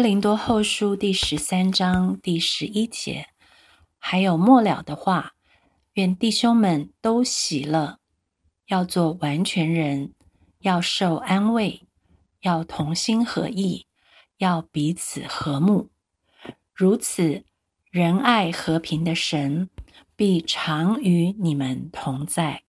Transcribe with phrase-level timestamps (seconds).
[0.00, 3.26] 林多后书第十三章第十一节，
[3.98, 5.34] 还有末了的话，
[5.92, 7.98] 愿弟兄们都喜乐，
[8.68, 10.14] 要做完全人，
[10.60, 11.82] 要受安慰，
[12.40, 13.86] 要同心合意，
[14.38, 15.90] 要彼此和睦。
[16.74, 17.44] 如此，
[17.90, 19.68] 仁爱和平的神
[20.16, 22.62] 必常与你们同在。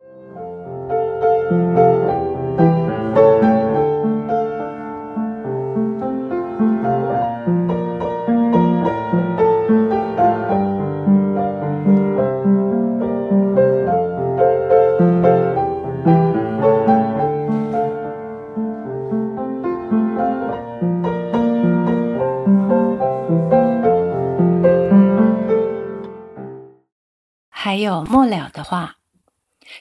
[27.62, 29.00] 还有末了的话，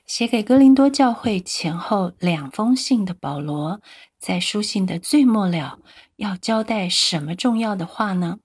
[0.05, 3.81] 写给哥林多教会前后两封信的保罗，
[4.19, 5.79] 在书信的最末了
[6.17, 8.41] 要交代什么重要的话呢？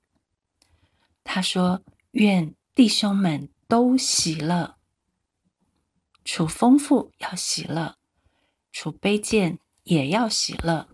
[1.23, 1.81] 他说
[2.13, 4.75] ：“愿弟兄们都喜乐，
[6.23, 7.95] 处丰富要喜乐，
[8.71, 10.85] 处卑贱也要喜乐；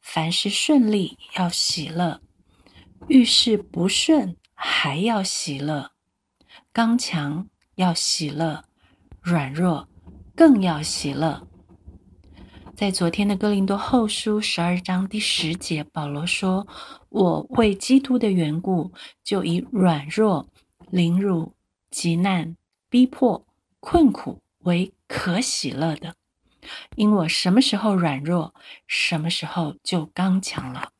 [0.00, 2.22] 凡事顺利要喜乐，
[3.08, 5.92] 遇事不顺还要喜乐，
[6.72, 8.64] 刚强。”要喜乐，
[9.22, 9.88] 软弱
[10.36, 11.48] 更要喜乐。
[12.76, 16.66] 在昨天的哥林多后书十二章第十节，保罗说
[17.08, 18.92] ：“我为基督的缘故，
[19.24, 20.46] 就以软弱、
[20.90, 21.54] 凌辱、
[21.90, 22.58] 极难、
[22.90, 23.46] 逼迫、
[23.80, 26.14] 困苦为可喜乐的，
[26.96, 28.54] 因我什么时候软弱，
[28.86, 30.90] 什么时候就刚强了。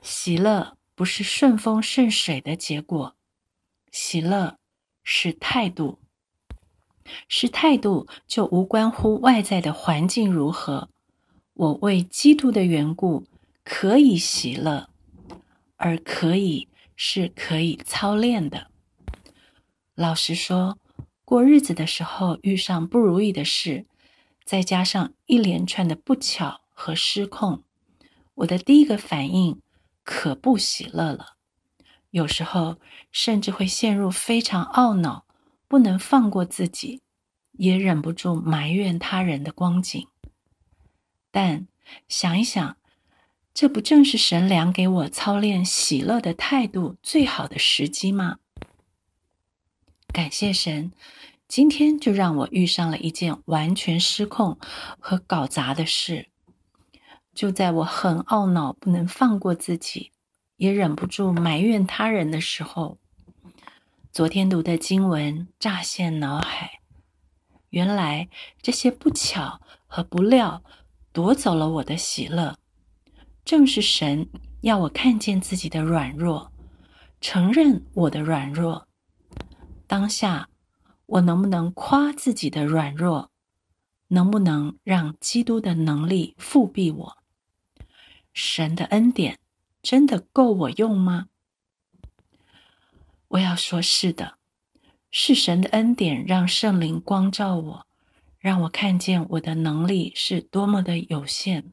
[0.00, 3.14] 喜乐不是顺风顺水的结果，
[3.92, 4.58] 喜乐。”
[5.04, 5.98] 是态度，
[7.26, 10.88] 是态度，就无关乎外在的环境如何。
[11.54, 13.26] 我为基督的缘故
[13.64, 14.88] 可以喜乐，
[15.74, 18.68] 而可以是可以操练的。
[19.96, 20.78] 老实说，
[21.24, 23.86] 过日子的时候遇上不如意的事，
[24.44, 27.64] 再加上一连串的不巧和失控，
[28.34, 29.60] 我的第一个反应
[30.04, 31.34] 可不喜乐了。
[32.12, 32.76] 有时候
[33.10, 35.24] 甚至会陷入非常懊恼、
[35.66, 37.00] 不能放过自己，
[37.52, 40.06] 也忍不住埋怨他人的光景。
[41.30, 41.66] 但
[42.08, 42.76] 想一想，
[43.54, 48.36] 这不正是神良给我操练喜乐的态度最好的时机吗？
[50.08, 50.92] 感谢神，
[51.48, 54.58] 今天就让我遇上了一件完全失控
[54.98, 56.28] 和搞砸的事。
[57.34, 60.12] 就在我很懊恼、不能放过自己。
[60.62, 62.96] 也忍不住埋怨他人的时候，
[64.12, 66.78] 昨天读的经文乍现脑海。
[67.70, 68.28] 原来
[68.60, 70.62] 这些不巧和不料
[71.12, 72.56] 夺走了我的喜乐，
[73.44, 74.28] 正是神
[74.60, 76.52] 要我看见自己的软弱，
[77.20, 78.86] 承认我的软弱。
[79.88, 80.48] 当下
[81.06, 83.32] 我能不能夸自己的软弱？
[84.06, 87.16] 能不能让基督的能力复辟我？
[88.32, 89.40] 神的恩典。
[89.82, 91.26] 真的够我用吗？
[93.28, 94.38] 我要说是的，
[95.10, 97.86] 是神的恩典让圣灵光照我，
[98.38, 101.64] 让我看见我的能力是多么的有限，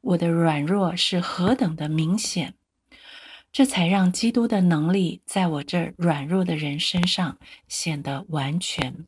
[0.00, 2.54] 我的软弱是何等的明显，
[3.52, 7.38] 这才让基督的能力在我这软弱的人身上
[7.68, 9.04] 显得完全。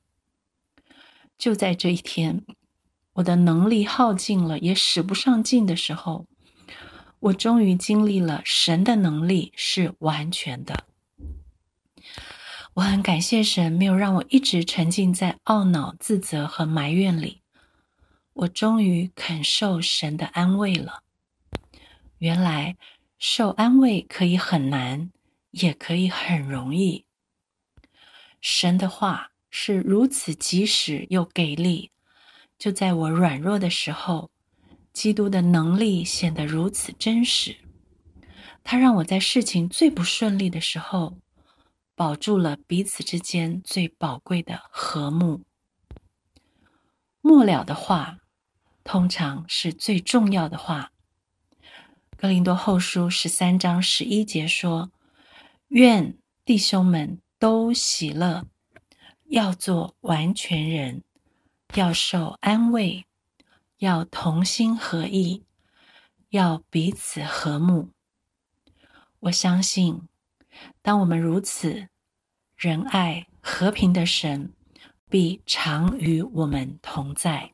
[1.38, 2.42] 就在这一天，
[3.14, 6.26] 我的能力耗尽了，也使不上劲的时候。
[7.26, 10.84] 我终于经历了神的能力是完全的。
[12.74, 17.42] 我很感谢神，没有让我一直沉浸在懊恼、自责和埋怨里。
[18.34, 21.02] 我终于肯受神的安慰了。
[22.18, 22.76] 原来
[23.18, 25.10] 受安慰可以很难，
[25.50, 27.06] 也可以很容易。
[28.40, 31.90] 神的话是如此及时又给力，
[32.56, 34.30] 就在我软弱的时候。
[34.96, 37.58] 基督的能力显得如此真实，
[38.64, 41.18] 他让我在事情最不顺利的时候，
[41.94, 45.42] 保住了彼此之间最宝贵的和睦。
[47.20, 48.20] 末了的话，
[48.84, 50.92] 通常是最重要的话。
[52.16, 54.90] 格林多后书十三章十一节说
[55.68, 56.16] ：“愿
[56.46, 58.46] 弟兄们都喜乐，
[59.26, 61.02] 要做完全人，
[61.74, 63.04] 要受安慰。”
[63.78, 65.44] 要同心合意，
[66.30, 67.90] 要彼此和睦。
[69.20, 70.02] 我相信，
[70.82, 71.88] 当我们如此
[72.56, 74.52] 仁爱和平的神，
[75.10, 77.52] 必常与我们同在。